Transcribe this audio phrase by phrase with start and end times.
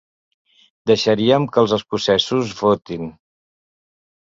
[0.91, 3.15] Deixaríem que els escocesos votin.